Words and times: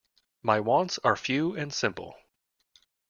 My 0.41 0.59
wants 0.61 0.97
are 1.03 1.15
few 1.15 1.55
and 1.55 1.71
simple. 1.71 2.15